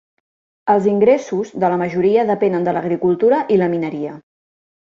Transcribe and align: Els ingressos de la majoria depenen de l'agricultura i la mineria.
Els 0.73 0.87
ingressos 0.91 1.51
de 1.63 1.69
la 1.75 1.79
majoria 1.83 2.25
depenen 2.31 2.67
de 2.69 2.75
l'agricultura 2.79 3.45
i 3.57 3.63
la 3.65 3.73
mineria. 3.75 4.19